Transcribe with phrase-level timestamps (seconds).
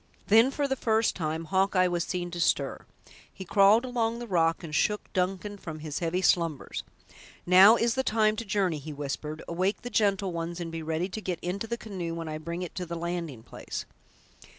[0.29, 2.87] Then, for the first time, Hawkeye was seen to stir.
[3.31, 6.83] He crawled along the rock and shook Duncan from his heavy slumbers.
[7.45, 11.07] "Now is the time to journey," he whispered; "awake the gentle ones, and be ready
[11.09, 13.85] to get into the canoe when I bring it to the landing place."